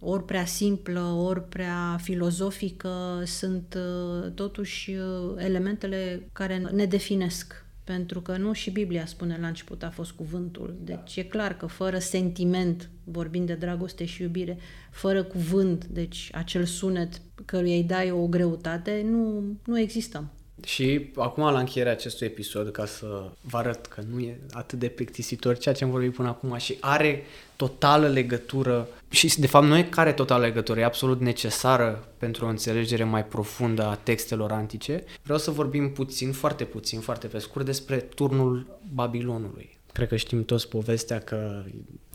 ori 0.00 0.24
prea 0.24 0.44
simplă, 0.44 1.00
ori 1.00 1.42
prea 1.42 1.98
filozofică, 2.02 3.22
sunt 3.24 3.76
uh, 3.76 4.32
totuși 4.34 4.96
elementele 5.36 6.28
care 6.32 6.58
ne 6.72 6.84
definesc 6.84 7.65
pentru 7.86 8.20
că 8.20 8.36
nu 8.36 8.52
și 8.52 8.70
Biblia 8.70 9.06
spune 9.06 9.38
la 9.40 9.46
început 9.46 9.82
a 9.82 9.90
fost 9.90 10.10
cuvântul. 10.10 10.76
Deci 10.84 11.16
e 11.16 11.22
clar 11.22 11.56
că 11.56 11.66
fără 11.66 11.98
sentiment, 11.98 12.90
vorbind 13.04 13.46
de 13.46 13.54
dragoste 13.54 14.04
și 14.04 14.22
iubire, 14.22 14.58
fără 14.90 15.22
cuvânt, 15.22 15.84
deci 15.84 16.30
acel 16.32 16.64
sunet 16.64 17.20
căruia 17.44 17.74
îi 17.74 17.82
dai 17.82 18.10
o 18.10 18.26
greutate, 18.26 19.02
nu, 19.10 19.44
nu 19.64 19.78
existăm. 19.78 20.30
Și 20.64 21.10
acum, 21.16 21.42
la 21.42 21.58
încheierea 21.58 21.92
acestui 21.92 22.26
episod, 22.26 22.70
ca 22.70 22.86
să 22.86 23.30
vă 23.40 23.56
arăt 23.58 23.86
că 23.86 24.02
nu 24.12 24.20
e 24.20 24.40
atât 24.52 24.78
de 24.78 24.88
plictisitor 24.88 25.58
ceea 25.58 25.74
ce 25.74 25.84
am 25.84 25.90
vorbit 25.90 26.14
până 26.14 26.28
acum 26.28 26.56
și 26.56 26.76
are 26.80 27.22
totală 27.56 28.08
legătură 28.08 28.88
și, 29.08 29.40
de 29.40 29.46
fapt, 29.46 29.66
nu 29.66 29.76
e 29.76 29.82
care 29.82 30.12
totală 30.12 30.44
legătură, 30.44 30.80
e 30.80 30.84
absolut 30.84 31.20
necesară 31.20 32.08
pentru 32.18 32.44
o 32.44 32.48
înțelegere 32.48 33.04
mai 33.04 33.24
profundă 33.24 33.84
a 33.84 33.94
textelor 33.94 34.52
antice. 34.52 35.04
Vreau 35.22 35.38
să 35.38 35.50
vorbim 35.50 35.92
puțin, 35.92 36.32
foarte 36.32 36.64
puțin, 36.64 37.00
foarte 37.00 37.26
pe 37.26 37.38
scurt, 37.38 37.64
despre 37.64 37.96
turnul 37.96 38.66
Babilonului. 38.94 39.75
Cred 39.96 40.08
că 40.08 40.16
știm 40.16 40.44
toți 40.44 40.68
povestea 40.68 41.18
că 41.18 41.62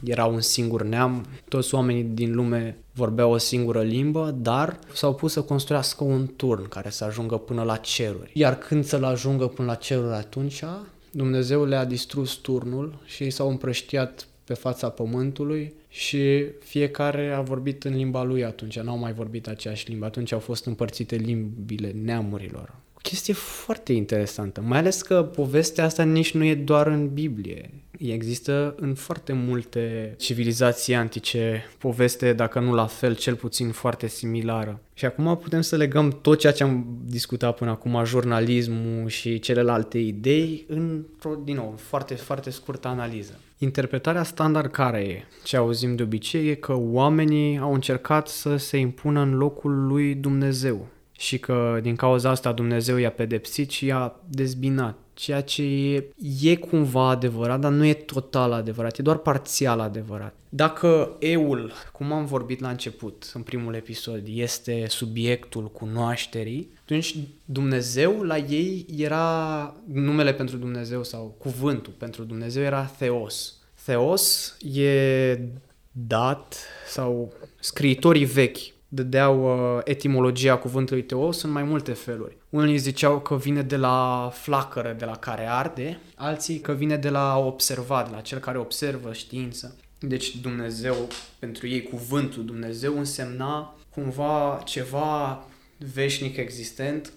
era 0.04 0.26
un 0.26 0.42
singur 0.42 0.84
neam, 0.84 1.26
toți 1.48 1.76
oamenii 1.76 2.04
din 2.04 2.36
lume 2.36 2.78
vorbeau 2.94 3.32
o 3.32 3.38
singură 3.38 3.82
limbă, 3.82 4.36
dar 4.38 4.80
s-au 4.94 5.16
pus 5.16 5.32
să 5.32 5.42
construiască 5.42 6.04
un 6.04 6.28
turn 6.36 6.68
care 6.68 6.90
să 6.90 7.04
ajungă 7.04 7.38
până 7.38 7.64
la 7.64 7.76
ceruri. 7.76 8.32
Iar 8.34 8.58
când 8.58 8.86
să-l 8.86 9.04
ajungă 9.04 9.48
până 9.48 9.68
la 9.68 9.76
ceruri 9.76 10.14
atunci, 10.14 10.64
Dumnezeu 11.12 11.66
le-a 11.66 11.86
distrus 11.86 12.34
turnul 12.34 13.02
și 13.06 13.30
s-au 13.30 13.50
împrăștiat 13.50 14.28
pe 14.44 14.54
fața 14.54 14.90
pământului 14.90 15.74
și 15.88 16.46
fiecare 16.60 17.34
a 17.34 17.42
vorbit 17.42 17.84
în 17.84 17.96
limba 17.96 18.24
lui 18.24 18.44
atunci, 18.44 18.80
n-au 18.80 18.98
mai 18.98 19.14
vorbit 19.14 19.48
aceeași 19.48 19.90
limbă. 19.90 20.06
Atunci 20.06 20.32
au 20.32 20.40
fost 20.40 20.66
împărțite 20.66 21.16
limbile 21.16 21.92
neamurilor 22.04 22.76
chestie 23.02 23.34
foarte 23.34 23.94
interesantă, 23.94 24.62
mai 24.66 24.78
ales 24.78 25.02
că 25.02 25.24
povestea 25.24 25.84
asta 25.84 26.04
nici 26.04 26.34
nu 26.34 26.44
e 26.44 26.56
doar 26.56 26.88
în 26.88 27.14
Biblie. 27.14 27.70
Există 27.98 28.76
în 28.80 28.94
foarte 28.94 29.34
multe 29.34 30.16
civilizații 30.18 30.96
antice 30.96 31.64
poveste, 31.78 32.34
dacă 32.34 32.60
nu 32.60 32.74
la 32.74 32.86
fel, 32.86 33.16
cel 33.16 33.36
puțin 33.36 33.72
foarte 33.72 34.08
similară. 34.08 34.80
Și 34.94 35.06
acum 35.06 35.38
putem 35.38 35.62
să 35.62 35.76
legăm 35.76 36.20
tot 36.22 36.40
ceea 36.40 36.54
ce 36.54 36.64
am 36.64 36.86
discutat 37.06 37.56
până 37.58 37.72
acum, 37.72 38.04
jurnalismul 38.06 39.08
și 39.08 39.40
celelalte 39.40 39.98
idei, 39.98 40.66
într-o, 40.68 41.36
din 41.44 41.56
nou, 41.56 41.76
foarte, 41.78 42.14
foarte 42.14 42.50
scurtă 42.50 42.88
analiză. 42.88 43.40
Interpretarea 43.58 44.24
standard 44.24 44.72
care 44.72 45.00
e, 45.00 45.24
ce 45.44 45.58
auzim 45.58 45.96
de 45.96 46.04
obicei, 46.04 46.48
e 46.48 46.54
că 46.56 46.74
oamenii 46.78 47.58
au 47.58 47.74
încercat 47.74 48.28
să 48.28 48.56
se 48.56 48.78
impună 48.78 49.22
în 49.22 49.38
locul 49.38 49.88
lui 49.88 50.16
Dumnezeu 50.16 50.88
și 51.22 51.40
că 51.40 51.80
din 51.82 51.96
cauza 51.96 52.30
asta 52.30 52.52
Dumnezeu 52.52 52.98
i-a 52.98 53.12
pedepsit 53.12 53.70
și 53.70 53.86
i-a 53.86 54.16
dezbinat. 54.30 54.98
Ceea 55.14 55.42
ce 55.42 55.64
e, 55.64 56.06
e 56.42 56.56
cumva 56.56 57.10
adevărat, 57.10 57.60
dar 57.60 57.72
nu 57.72 57.86
e 57.86 57.94
total 57.94 58.52
adevărat, 58.52 58.98
e 58.98 59.02
doar 59.02 59.18
parțial 59.18 59.80
adevărat. 59.80 60.36
Dacă 60.50 61.16
eul, 61.20 61.72
cum 61.92 62.12
am 62.12 62.26
vorbit 62.26 62.60
la 62.60 62.70
început, 62.70 63.32
în 63.34 63.42
primul 63.42 63.74
episod, 63.74 64.22
este 64.26 64.86
subiectul 64.88 65.72
cunoașterii, 65.72 66.70
atunci 66.82 67.16
Dumnezeu 67.46 68.22
la 68.22 68.38
ei 68.38 68.86
era, 68.98 69.76
numele 69.94 70.34
pentru 70.34 70.58
Dumnezeu 70.58 71.04
sau 71.04 71.36
cuvântul 71.38 71.94
pentru 71.98 72.24
Dumnezeu 72.24 72.64
era 72.64 72.84
Theos. 72.84 73.56
Theos 73.86 74.58
e 74.74 75.40
dat 75.92 76.56
sau 76.88 77.34
scriitorii 77.60 78.26
vechi 78.26 78.80
dădeau 78.94 79.44
uh, 79.44 79.82
etimologia 79.84 80.58
cuvântului 80.58 81.04
teos 81.04 81.42
în 81.42 81.52
mai 81.52 81.64
multe 81.64 81.94
feluri. 81.94 82.38
Unii 82.50 82.78
ziceau 82.78 83.20
că 83.20 83.36
vine 83.36 83.62
de 83.62 83.78
la 83.78 84.30
flacără 84.34 84.96
de 84.98 85.06
la 85.06 85.18
care 85.18 85.50
arde, 85.50 86.00
alții 86.16 86.60
că 86.60 86.72
vine 86.72 86.98
de 86.98 87.10
la 87.10 87.38
observat, 87.38 88.10
de 88.10 88.16
la 88.16 88.22
cel 88.22 88.40
care 88.40 88.58
observă 88.58 89.14
știință. 89.14 89.76
Deci 90.00 90.36
Dumnezeu, 90.36 90.96
pentru 91.40 91.68
ei 91.68 91.84
cuvântul 91.84 92.46
Dumnezeu 92.46 92.98
însemna 92.98 93.76
cumva 93.90 94.62
ceva 94.66 95.46
veșnic 95.78 96.38
existent, 96.38 97.14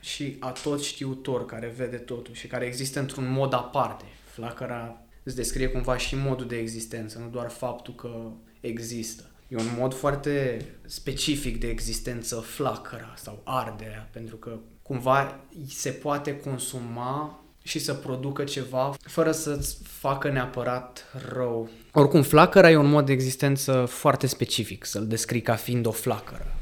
și 0.00 0.36
a 0.38 0.50
tot 0.50 0.82
știutor 0.82 1.46
care 1.46 1.74
vede 1.76 1.96
totul 1.96 2.34
și 2.34 2.46
care 2.46 2.64
există 2.64 3.00
într-un 3.00 3.32
mod 3.32 3.52
aparte. 3.52 4.04
Flacăra 4.24 5.02
îți 5.22 5.36
descrie 5.36 5.68
cumva 5.68 5.96
și 5.96 6.16
modul 6.16 6.46
de 6.46 6.56
existență, 6.56 7.18
nu 7.18 7.28
doar 7.28 7.50
faptul 7.50 7.94
că 7.94 8.30
există. 8.60 9.24
E 9.50 9.56
un 9.56 9.70
mod 9.78 9.94
foarte 9.94 10.64
specific 10.86 11.60
de 11.60 11.68
existență 11.68 12.36
flacăra 12.36 13.14
sau 13.16 13.40
arderea, 13.44 14.08
pentru 14.12 14.36
că 14.36 14.58
cumva 14.82 15.40
se 15.68 15.90
poate 15.90 16.36
consuma 16.36 17.44
și 17.62 17.78
să 17.78 17.94
producă 17.94 18.44
ceva 18.44 18.94
fără 19.00 19.32
să-ți 19.32 19.76
facă 19.82 20.30
neapărat 20.30 21.04
rău. 21.32 21.68
Oricum, 21.92 22.22
flacăra 22.22 22.70
e 22.70 22.76
un 22.76 22.90
mod 22.90 23.06
de 23.06 23.12
existență 23.12 23.84
foarte 23.84 24.26
specific, 24.26 24.84
să-l 24.84 25.06
descrii 25.06 25.42
ca 25.42 25.54
fiind 25.54 25.86
o 25.86 25.90
flacără. 25.90 26.54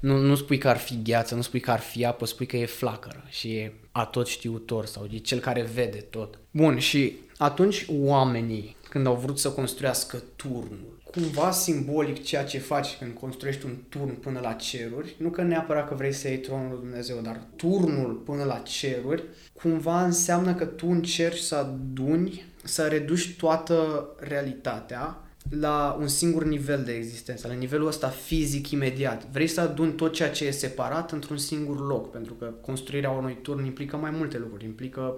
Nu, 0.00 0.16
nu 0.16 0.34
spui 0.34 0.58
că 0.58 0.68
ar 0.68 0.78
fi 0.78 1.02
gheață, 1.02 1.34
nu 1.34 1.42
spui 1.42 1.60
că 1.60 1.70
ar 1.70 1.80
fi 1.80 2.04
apă, 2.04 2.26
spui 2.26 2.46
că 2.46 2.56
e 2.56 2.66
flacără 2.66 3.24
și 3.28 3.48
e 3.48 3.74
atot 3.92 4.26
știutor 4.26 4.86
sau 4.86 5.08
e 5.10 5.16
cel 5.16 5.38
care 5.38 5.62
vede 5.74 5.98
tot. 5.98 6.38
Bun, 6.50 6.78
și 6.78 7.12
atunci 7.36 7.86
oamenii, 7.88 8.76
când 8.88 9.06
au 9.06 9.14
vrut 9.14 9.38
să 9.38 9.50
construiască 9.50 10.22
turnul, 10.36 11.01
cumva 11.12 11.50
simbolic 11.50 12.22
ceea 12.22 12.44
ce 12.44 12.58
faci 12.58 12.96
când 12.98 13.14
construiești 13.14 13.66
un 13.66 13.76
turn 13.88 14.14
până 14.14 14.40
la 14.42 14.52
ceruri, 14.52 15.14
nu 15.18 15.30
că 15.30 15.42
neapărat 15.42 15.88
că 15.88 15.94
vrei 15.94 16.12
să 16.12 16.28
iei 16.28 16.38
tronul 16.38 16.68
lui 16.70 16.78
Dumnezeu, 16.80 17.20
dar 17.22 17.40
turnul 17.56 18.12
până 18.12 18.44
la 18.44 18.58
ceruri, 18.58 19.22
cumva 19.52 20.04
înseamnă 20.04 20.54
că 20.54 20.64
tu 20.64 20.86
încerci 20.90 21.38
să 21.38 21.54
aduni, 21.54 22.44
să 22.64 22.86
reduci 22.86 23.36
toată 23.36 24.08
realitatea 24.18 25.16
la 25.50 25.96
un 26.00 26.08
singur 26.08 26.44
nivel 26.44 26.82
de 26.84 26.92
existență, 26.92 27.48
la 27.48 27.54
nivelul 27.54 27.86
ăsta 27.86 28.08
fizic 28.08 28.70
imediat. 28.70 29.26
Vrei 29.30 29.46
să 29.46 29.60
aduni 29.60 29.92
tot 29.92 30.12
ceea 30.12 30.30
ce 30.30 30.46
e 30.46 30.50
separat 30.50 31.12
într-un 31.12 31.38
singur 31.38 31.86
loc, 31.86 32.10
pentru 32.10 32.34
că 32.34 32.52
construirea 32.60 33.10
unui 33.10 33.38
turn 33.42 33.64
implică 33.64 33.96
mai 33.96 34.10
multe 34.10 34.38
lucruri, 34.38 34.64
implică 34.64 35.16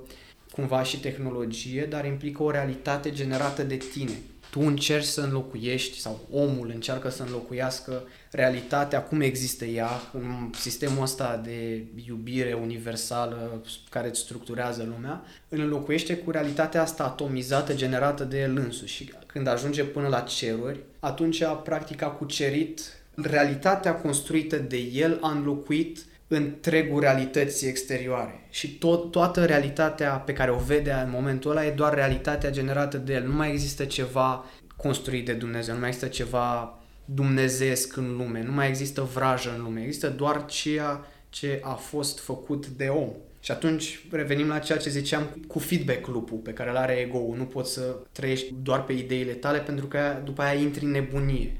cumva 0.53 0.83
și 0.83 1.01
tehnologie, 1.01 1.87
dar 1.91 2.05
implică 2.05 2.43
o 2.43 2.51
realitate 2.51 3.11
generată 3.11 3.63
de 3.63 3.77
tine 3.77 4.19
tu 4.55 4.61
încerci 4.61 5.05
să 5.05 5.21
înlocuiești 5.21 5.99
sau 5.99 6.27
omul 6.31 6.71
încearcă 6.75 7.09
să 7.09 7.23
înlocuiască 7.23 8.03
realitatea 8.31 9.03
cum 9.03 9.21
există 9.21 9.65
ea 9.65 9.89
în 10.13 10.51
sistemul 10.59 11.03
ăsta 11.03 11.41
de 11.45 11.85
iubire 12.07 12.53
universală 12.53 13.63
care 13.91 14.09
îți 14.09 14.21
structurează 14.21 14.83
lumea, 14.95 15.25
îl 15.49 15.61
înlocuiește 15.61 16.17
cu 16.17 16.31
realitatea 16.31 16.83
asta 16.83 17.05
atomizată 17.05 17.75
generată 17.75 18.25
de 18.25 18.41
el 18.41 18.57
însuși. 18.57 18.95
Și 18.95 19.13
când 19.27 19.47
ajunge 19.47 19.85
până 19.85 20.09
la 20.09 20.21
ceruri, 20.21 20.79
atunci 21.01 21.43
practic 21.65 22.03
a 22.03 22.09
cucerit 22.09 22.81
realitatea 23.15 23.95
construită 23.95 24.57
de 24.57 24.79
el, 24.79 25.19
a 25.21 25.31
înlocuit 25.31 25.99
întregul 26.29 27.01
realității 27.01 27.69
exterioare 27.69 28.47
și 28.51 28.79
tot, 28.79 29.11
toată 29.11 29.45
realitatea 29.45 30.11
pe 30.11 30.33
care 30.33 30.51
o 30.51 30.59
vede 30.59 30.93
în 31.05 31.11
momentul 31.11 31.51
ăla 31.51 31.67
e 31.67 31.71
doar 31.71 31.95
realitatea 31.95 32.51
generată 32.51 32.97
de 32.97 33.13
el. 33.13 33.27
Nu 33.27 33.35
mai 33.35 33.51
există 33.51 33.85
ceva 33.85 34.45
construit 34.77 35.25
de 35.25 35.33
Dumnezeu, 35.33 35.75
nu 35.75 35.81
mai 35.81 35.89
există 35.89 36.09
ceva 36.09 36.79
dumnezeesc 37.05 37.97
în 37.97 38.17
lume, 38.17 38.43
nu 38.43 38.53
mai 38.53 38.69
există 38.69 39.03
vrajă 39.03 39.55
în 39.57 39.63
lume, 39.63 39.81
există 39.81 40.09
doar 40.09 40.45
ceea 40.47 41.07
ce 41.31 41.61
a 41.63 41.73
fost 41.73 42.21
făcut 42.21 42.67
de 42.67 42.87
om. 42.87 43.11
Și 43.41 43.51
atunci 43.51 44.07
revenim 44.11 44.49
la 44.49 44.59
ceea 44.59 44.79
ce 44.79 44.91
ziceam 44.91 45.45
cu 45.47 45.59
feedback 45.59 46.07
loop-ul 46.07 46.39
pe 46.39 46.53
care 46.53 46.71
îl 46.71 46.77
are 46.77 46.93
ego-ul. 46.93 47.37
Nu 47.37 47.45
poți 47.45 47.73
să 47.73 47.97
trăiești 48.13 48.55
doar 48.63 48.85
pe 48.85 48.93
ideile 48.93 49.33
tale 49.33 49.59
pentru 49.59 49.87
că 49.87 50.21
după 50.25 50.43
aia 50.43 50.61
intri 50.61 50.85
în 50.85 50.91
nebunie. 50.91 51.57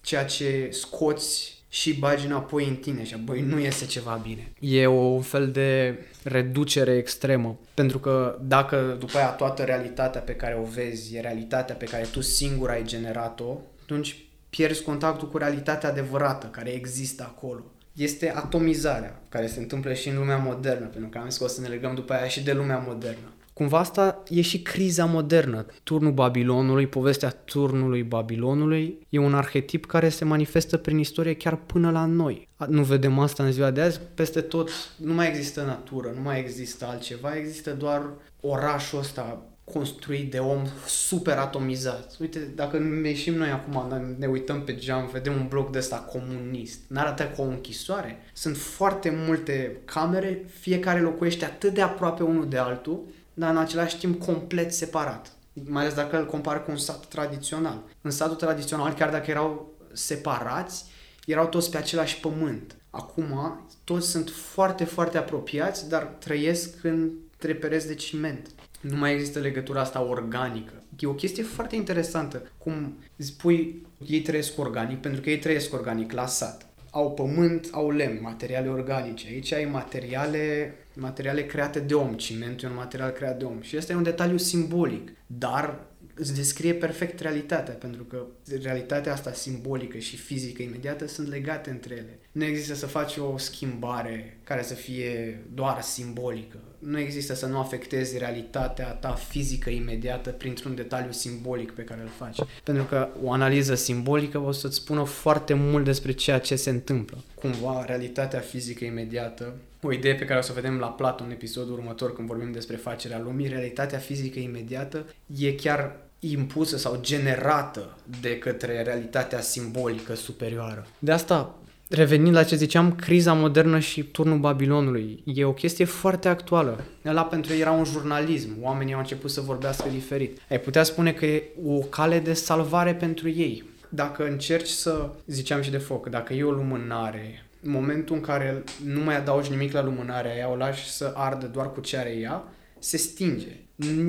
Ceea 0.00 0.24
ce 0.24 0.68
scoți 0.70 1.55
și 1.76 1.94
bagi 1.94 2.26
înapoi 2.26 2.68
în 2.68 2.76
tine 2.76 3.04
și 3.04 3.16
băi, 3.16 3.40
nu 3.40 3.58
iese 3.58 3.86
ceva 3.86 4.20
bine. 4.22 4.52
E 4.60 4.86
o 4.86 5.20
fel 5.20 5.50
de 5.50 5.98
reducere 6.22 6.96
extremă, 6.96 7.58
pentru 7.74 7.98
că 7.98 8.38
dacă 8.42 8.96
după 8.98 9.18
aia 9.18 9.28
toată 9.28 9.62
realitatea 9.62 10.20
pe 10.20 10.34
care 10.34 10.58
o 10.62 10.64
vezi 10.64 11.16
e 11.16 11.20
realitatea 11.20 11.74
pe 11.74 11.84
care 11.84 12.06
tu 12.12 12.20
singur 12.20 12.70
ai 12.70 12.84
generat-o, 12.84 13.56
atunci 13.82 14.24
pierzi 14.50 14.82
contactul 14.82 15.30
cu 15.30 15.38
realitatea 15.38 15.88
adevărată 15.88 16.46
care 16.46 16.70
există 16.70 17.22
acolo. 17.22 17.64
Este 17.92 18.32
atomizarea 18.34 19.22
care 19.28 19.46
se 19.46 19.58
întâmplă 19.58 19.92
și 19.92 20.08
în 20.08 20.16
lumea 20.16 20.36
modernă, 20.36 20.86
pentru 20.86 21.10
că 21.10 21.18
am 21.18 21.28
zis 21.28 21.38
că 21.38 21.44
o 21.44 21.48
să 21.48 21.60
ne 21.60 21.68
legăm 21.68 21.94
după 21.94 22.12
aia 22.12 22.28
și 22.28 22.42
de 22.42 22.52
lumea 22.52 22.84
modernă. 22.86 23.32
Cumva 23.56 23.78
asta 23.78 24.22
e 24.28 24.40
și 24.40 24.62
criza 24.62 25.04
modernă. 25.04 25.66
Turnul 25.82 26.12
Babilonului, 26.12 26.86
povestea 26.86 27.30
turnului 27.30 28.02
Babilonului, 28.02 29.06
e 29.08 29.18
un 29.18 29.34
arhetip 29.34 29.86
care 29.86 30.08
se 30.08 30.24
manifestă 30.24 30.76
prin 30.76 30.98
istorie 30.98 31.34
chiar 31.34 31.56
până 31.56 31.90
la 31.90 32.04
noi. 32.04 32.48
Nu 32.68 32.82
vedem 32.82 33.18
asta 33.18 33.44
în 33.44 33.52
ziua 33.52 33.70
de 33.70 33.80
azi, 33.80 34.00
peste 34.14 34.40
tot 34.40 34.70
nu 34.96 35.14
mai 35.14 35.28
există 35.28 35.62
natură, 35.62 36.12
nu 36.14 36.20
mai 36.20 36.40
există 36.40 36.86
altceva, 36.86 37.36
există 37.36 37.70
doar 37.70 38.02
orașul 38.40 38.98
ăsta 38.98 39.42
construit 39.64 40.30
de 40.30 40.38
om 40.38 40.62
super 40.86 41.36
atomizat. 41.36 42.16
Uite, 42.20 42.38
dacă 42.54 42.78
ne 42.78 43.08
ieșim 43.08 43.34
noi 43.34 43.50
acum, 43.50 43.92
ne 44.18 44.26
uităm 44.26 44.62
pe 44.62 44.74
geam, 44.74 45.08
vedem 45.12 45.32
un 45.32 45.46
bloc 45.48 45.72
de 45.72 45.78
ăsta 45.78 45.96
comunist, 45.96 46.80
n-arată 46.88 47.22
ca 47.22 47.42
o 47.42 47.46
închisoare. 47.46 48.18
Sunt 48.32 48.56
foarte 48.56 49.12
multe 49.26 49.76
camere, 49.84 50.44
fiecare 50.60 51.00
locuiește 51.00 51.44
atât 51.44 51.74
de 51.74 51.80
aproape 51.80 52.22
unul 52.22 52.48
de 52.48 52.56
altul, 52.56 53.00
dar 53.38 53.50
în 53.50 53.56
același 53.56 53.98
timp 53.98 54.24
complet 54.24 54.72
separat. 54.72 55.32
Mai 55.64 55.82
ales 55.82 55.94
dacă 55.94 56.18
îl 56.18 56.26
compar 56.26 56.64
cu 56.64 56.70
un 56.70 56.76
sat 56.76 57.06
tradițional. 57.06 57.82
În 58.00 58.10
satul 58.10 58.36
tradițional, 58.36 58.92
chiar 58.92 59.10
dacă 59.10 59.30
erau 59.30 59.74
separați, 59.92 60.84
erau 61.26 61.46
toți 61.46 61.70
pe 61.70 61.76
același 61.76 62.20
pământ. 62.20 62.76
Acum, 62.90 63.60
toți 63.84 64.10
sunt 64.10 64.30
foarte, 64.30 64.84
foarte 64.84 65.18
apropiați, 65.18 65.88
dar 65.88 66.02
trăiesc 66.02 66.84
în 66.84 67.10
trepereți 67.38 67.86
de 67.86 67.94
ciment. 67.94 68.50
Nu 68.80 68.96
mai 68.96 69.14
există 69.14 69.38
legătura 69.38 69.80
asta 69.80 70.02
organică. 70.02 70.72
E 70.98 71.06
o 71.06 71.14
chestie 71.14 71.42
foarte 71.42 71.76
interesantă. 71.76 72.42
Cum 72.58 72.98
spui, 73.16 73.86
ei 74.06 74.20
trăiesc 74.20 74.58
organic, 74.58 75.00
pentru 75.00 75.20
că 75.20 75.30
ei 75.30 75.38
trăiesc 75.38 75.72
organic 75.72 76.12
la 76.12 76.26
sat. 76.26 76.66
Au 76.96 77.10
pământ, 77.12 77.68
au 77.70 77.90
lemn, 77.90 78.18
materiale 78.22 78.68
organice. 78.68 79.26
Aici 79.26 79.52
ai 79.52 79.64
materiale 79.64 80.74
materiale 80.94 81.46
create 81.46 81.80
de 81.80 81.94
om. 81.94 82.14
Cimentul 82.14 82.68
e 82.68 82.70
un 82.70 82.76
material 82.76 83.10
creat 83.10 83.38
de 83.38 83.44
om. 83.44 83.60
Și 83.60 83.76
asta 83.76 83.92
e 83.92 83.96
un 83.96 84.02
detaliu 84.02 84.36
simbolic, 84.36 85.12
dar 85.26 85.86
îți 86.14 86.34
descrie 86.34 86.74
perfect 86.74 87.20
realitatea, 87.20 87.74
pentru 87.74 88.04
că 88.04 88.26
realitatea 88.62 89.12
asta 89.12 89.32
simbolică 89.32 89.98
și 89.98 90.16
fizică 90.16 90.62
imediată 90.62 91.06
sunt 91.06 91.28
legate 91.28 91.70
între 91.70 91.94
ele. 91.94 92.18
Nu 92.36 92.44
există 92.44 92.74
să 92.74 92.86
faci 92.86 93.16
o 93.16 93.38
schimbare 93.38 94.38
care 94.44 94.62
să 94.62 94.74
fie 94.74 95.42
doar 95.54 95.80
simbolică. 95.80 96.56
Nu 96.78 96.98
există 96.98 97.34
să 97.34 97.46
nu 97.46 97.58
afectezi 97.58 98.18
realitatea 98.18 98.86
ta 98.86 99.12
fizică 99.12 99.70
imediată 99.70 100.30
printr-un 100.30 100.74
detaliu 100.74 101.12
simbolic 101.12 101.72
pe 101.72 101.82
care 101.82 102.00
îl 102.00 102.08
faci. 102.18 102.36
Pentru 102.64 102.84
că 102.84 103.08
o 103.22 103.32
analiză 103.32 103.74
simbolică 103.74 104.38
o 104.38 104.52
să-ți 104.52 104.76
spună 104.76 105.04
foarte 105.04 105.54
mult 105.54 105.84
despre 105.84 106.12
ceea 106.12 106.38
ce 106.38 106.56
se 106.56 106.70
întâmplă. 106.70 107.18
Cumva, 107.34 107.84
realitatea 107.84 108.40
fizică 108.40 108.84
imediată 108.84 109.54
o 109.82 109.92
idee 109.92 110.14
pe 110.14 110.24
care 110.24 110.38
o 110.38 110.42
să 110.42 110.50
o 110.52 110.54
vedem 110.54 110.78
la 110.78 110.86
Platon 110.86 111.26
în 111.26 111.32
episodul 111.32 111.72
următor 111.72 112.14
când 112.14 112.28
vorbim 112.28 112.52
despre 112.52 112.76
facerea 112.76 113.20
lumii, 113.20 113.48
realitatea 113.48 113.98
fizică 113.98 114.38
imediată 114.38 115.06
e 115.38 115.52
chiar 115.52 115.96
impusă 116.18 116.76
sau 116.76 116.98
generată 117.00 117.98
de 118.20 118.38
către 118.38 118.82
realitatea 118.82 119.40
simbolică 119.40 120.14
superioară. 120.14 120.86
De 120.98 121.12
asta, 121.12 121.58
revenind 121.88 122.34
la 122.34 122.44
ce 122.44 122.56
ziceam, 122.56 122.94
criza 122.94 123.32
modernă 123.32 123.78
și 123.78 124.02
turnul 124.02 124.38
Babilonului 124.38 125.22
e 125.24 125.44
o 125.44 125.52
chestie 125.52 125.84
foarte 125.84 126.28
actuală. 126.28 126.84
Ăla 127.04 127.24
pentru 127.24 127.52
ei 127.52 127.60
era 127.60 127.70
un 127.70 127.84
jurnalism, 127.84 128.50
oamenii 128.60 128.92
au 128.92 128.98
început 128.98 129.30
să 129.30 129.40
vorbească 129.40 129.88
diferit. 129.92 130.38
Ai 130.50 130.60
putea 130.60 130.82
spune 130.82 131.12
că 131.12 131.26
e 131.26 131.44
o 131.66 131.78
cale 131.78 132.18
de 132.18 132.32
salvare 132.32 132.94
pentru 132.94 133.28
ei. 133.28 133.64
Dacă 133.88 134.26
încerci 134.26 134.68
să, 134.68 135.08
ziceam 135.26 135.62
și 135.62 135.70
de 135.70 135.78
foc, 135.78 136.08
dacă 136.08 136.32
e 136.34 136.44
o 136.44 136.50
lumânare 136.50 137.46
în 137.62 137.72
momentul 137.72 138.14
în 138.16 138.20
care 138.20 138.64
nu 138.84 139.00
mai 139.00 139.16
adaugi 139.16 139.50
nimic 139.50 139.72
la 139.72 139.82
lumânarea 139.82 140.32
aia, 140.32 140.50
o 140.50 140.56
lași 140.56 140.90
să 140.90 141.12
ardă 141.14 141.46
doar 141.46 141.72
cu 141.72 141.80
ce 141.80 141.96
are 141.96 142.10
ea, 142.10 142.44
se 142.78 142.96
stinge. 142.96 143.60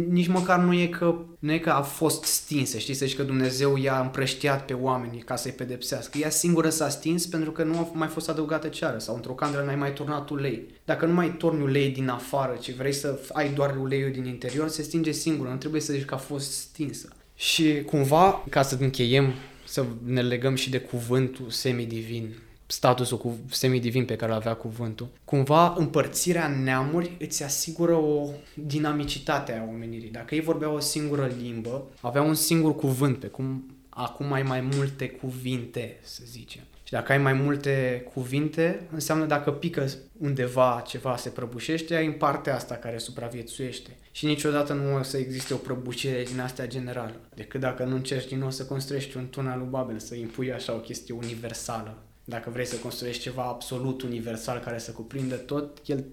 Nici 0.09 0.27
măcar 0.27 0.59
nu 0.59 0.73
e 0.73 0.87
că, 0.87 1.15
nu 1.39 1.51
e 1.51 1.57
că 1.57 1.69
a 1.69 1.81
fost 1.81 2.23
stinsă, 2.23 2.77
știi, 2.77 2.93
să 2.93 3.05
zici 3.05 3.15
că 3.15 3.23
Dumnezeu 3.23 3.77
i-a 3.77 3.99
împrăștiat 3.99 4.65
pe 4.65 4.73
oameni 4.73 5.17
ca 5.17 5.35
să-i 5.35 5.51
pedepsească. 5.51 6.17
Ea 6.17 6.29
singură 6.29 6.69
s-a 6.69 6.89
stins 6.89 7.25
pentru 7.25 7.51
că 7.51 7.63
nu 7.63 7.77
a 7.77 7.89
mai 7.93 8.07
fost 8.07 8.29
adăugată 8.29 8.67
ceară 8.67 8.97
sau 8.97 9.15
într-o 9.15 9.33
candelă 9.33 9.63
n-ai 9.63 9.75
mai 9.75 9.93
turnat 9.93 10.29
ulei. 10.29 10.67
Dacă 10.85 11.05
nu 11.05 11.13
mai 11.13 11.35
torni 11.37 11.63
ulei 11.63 11.89
din 11.89 12.09
afară, 12.09 12.57
ci 12.61 12.75
vrei 12.75 12.93
să 12.93 13.19
ai 13.33 13.53
doar 13.53 13.77
uleiul 13.81 14.11
din 14.11 14.25
interior, 14.25 14.67
se 14.67 14.81
stinge 14.81 15.11
singură, 15.11 15.49
nu 15.49 15.57
trebuie 15.57 15.81
să 15.81 15.93
zici 15.93 16.05
că 16.05 16.13
a 16.13 16.17
fost 16.17 16.51
stinsă. 16.51 17.07
Și 17.35 17.83
cumva, 17.85 18.43
ca 18.49 18.61
să 18.61 18.77
încheiem, 18.79 19.33
să 19.65 19.85
ne 20.03 20.21
legăm 20.21 20.55
și 20.55 20.69
de 20.69 20.79
cuvântul 20.79 21.49
semidivin 21.49 22.35
statusul 22.67 23.17
cu 23.17 23.37
semidivin 23.49 24.05
pe 24.05 24.15
care 24.15 24.31
îl 24.31 24.37
avea 24.37 24.53
cuvântul. 24.53 25.07
Cumva 25.25 25.73
împărțirea 25.77 26.47
neamuri 26.47 27.11
îți 27.19 27.43
asigură 27.43 27.93
o 27.93 28.29
dinamicitate 28.53 29.53
a 29.53 29.69
omenirii. 29.69 30.09
Dacă 30.09 30.35
ei 30.35 30.41
vorbeau 30.41 30.75
o 30.75 30.79
singură 30.79 31.31
limbă, 31.41 31.83
aveau 32.01 32.27
un 32.27 32.33
singur 32.33 32.75
cuvânt, 32.75 33.17
pe 33.19 33.27
cum 33.27 33.77
acum 33.89 34.31
ai 34.31 34.43
mai 34.43 34.61
multe 34.61 35.09
cuvinte, 35.09 35.99
să 36.01 36.21
zicem. 36.25 36.61
Și 36.83 36.93
dacă 36.93 37.11
ai 37.11 37.17
mai 37.17 37.33
multe 37.33 38.05
cuvinte, 38.13 38.87
înseamnă 38.91 39.25
dacă 39.25 39.51
pică 39.51 39.85
undeva 40.17 40.83
ceva, 40.87 41.17
se 41.17 41.29
prăbușește, 41.29 41.95
ai 41.95 42.05
în 42.05 42.11
partea 42.11 42.55
asta 42.55 42.75
care 42.75 42.97
supraviețuiește. 42.97 43.89
Și 44.11 44.25
niciodată 44.25 44.73
nu 44.73 44.95
o 44.95 45.03
să 45.03 45.17
existe 45.17 45.53
o 45.53 45.57
prăbușire 45.57 46.23
din 46.23 46.39
astea 46.39 46.67
generală. 46.67 47.15
Decât 47.35 47.59
dacă 47.59 47.83
nu 47.83 47.95
încerci 47.95 48.27
din 48.27 48.37
nou 48.37 48.51
să 48.51 48.65
construiești 48.65 49.17
un 49.17 49.29
tunel 49.29 49.57
lui 49.57 49.67
Babel, 49.69 49.99
să 49.99 50.15
impui 50.15 50.53
așa 50.53 50.73
o 50.73 50.77
chestie 50.79 51.13
universală. 51.13 51.97
Dacă 52.29 52.49
vrei 52.49 52.65
să 52.65 52.75
construiești 52.75 53.21
ceva 53.21 53.43
absolut 53.43 54.01
universal 54.01 54.59
care 54.59 54.77
să 54.77 54.91
cuprindă 54.91 55.35
tot, 55.35 55.81
el 55.85 56.03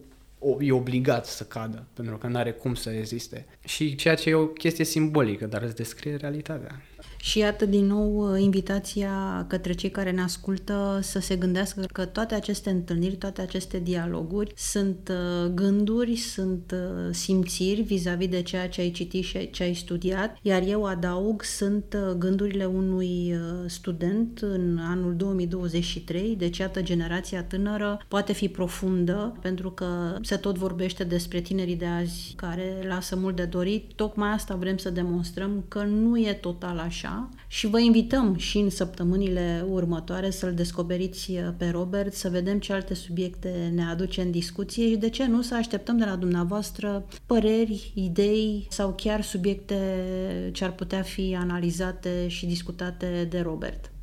e 0.61 0.73
obligat 0.73 1.27
să 1.27 1.45
cadă, 1.45 1.87
pentru 1.95 2.17
că 2.17 2.27
nu 2.27 2.37
are 2.37 2.53
cum 2.53 2.75
să 2.75 2.91
reziste. 2.91 3.47
Și 3.65 3.95
ceea 3.95 4.15
ce 4.15 4.31
e 4.31 4.35
o 4.35 4.47
chestie 4.47 4.85
simbolică, 4.85 5.47
dar 5.47 5.63
îți 5.63 5.75
descrie 5.75 6.17
realitatea. 6.17 6.83
Și 7.25 7.39
iată 7.39 7.67
din 7.67 7.87
nou 7.87 8.35
invitația 8.37 9.45
către 9.49 9.73
cei 9.73 9.91
care 9.91 10.11
ne 10.11 10.23
ascultă 10.23 10.99
să 11.03 11.21
se 11.21 11.37
gândească 11.37 11.87
că 11.93 12.05
toate 12.05 12.35
aceste 12.35 12.71
întâlniri, 12.71 13.17
toate 13.17 13.41
aceste 13.41 13.79
dialoguri 13.79 14.53
sunt 14.57 15.11
uh, 15.11 15.51
gânduri, 15.51 16.17
sunt 16.17 16.75
uh, 16.75 17.15
simțiri 17.15 17.81
vis-a-vis 17.81 18.29
de 18.29 18.43
ceea 18.43 18.69
ce 18.69 18.81
ai 18.81 18.91
citit 18.91 19.25
și 19.25 19.51
ce 19.51 19.63
ai 19.63 19.75
studiat, 19.75 20.37
iar 20.43 20.63
eu 20.67 20.85
adaug, 20.85 21.43
sunt 21.43 21.97
uh, 21.97 22.15
gândurile 22.19 22.65
unui 22.65 23.35
student 23.67 24.39
în 24.39 24.79
anul 24.81 25.17
2023, 25.17 26.37
deci 26.37 26.59
iată 26.59 26.83
generația 26.83 27.43
tânără 27.43 28.01
poate 28.09 28.33
fi 28.33 28.49
profundă, 28.49 29.37
pentru 29.41 29.71
că 29.71 30.19
se 30.23 30.37
tot 30.37 30.57
vorbește 30.57 31.05
despre 31.05 31.41
tinerii 31.41 31.77
de 31.77 31.87
azi 31.87 32.33
care 32.37 32.85
lasă 32.89 33.17
mult 33.17 33.37
de 33.37 33.45
dorit, 33.45 33.93
tocmai 33.95 34.31
asta 34.31 34.55
vrem 34.55 34.77
să 34.77 34.91
demonstrăm 34.91 35.65
că 35.69 35.83
nu 35.83 36.19
e 36.19 36.33
total 36.33 36.79
așa, 36.79 37.13
și 37.47 37.67
vă 37.67 37.79
invităm 37.79 38.37
și 38.37 38.59
în 38.59 38.71
săptămânile 38.71 39.65
următoare 39.71 40.31
să-l 40.31 40.55
descoperiți 40.55 41.31
uh, 41.31 41.39
pe 41.57 41.69
Robert, 41.69 42.13
să 42.13 42.29
vedem 42.29 42.59
ce 42.59 42.73
alte 42.73 42.95
subiecte 42.95 43.73
ne 43.75 43.85
aduce 43.85 44.21
în 44.21 44.31
discuție 44.31 44.89
și 44.89 44.97
de 44.97 45.09
ce 45.09 45.27
nu 45.27 45.43
să 45.43 45.55
așteptăm 45.55 45.97
de 45.97 46.05
la 46.05 46.17
dumneavoastră 46.17 47.07
păreri, 47.27 47.93
idei 47.95 48.67
sau 48.71 48.95
chiar 48.97 49.23
subiecte 49.23 49.79
ce 50.53 50.65
ar 50.65 50.73
putea 50.73 51.03
fi 51.03 51.37
analizate 51.39 52.29
și 52.29 52.47
discutate 52.47 53.27
de 53.31 53.41
Robert. 53.41 53.94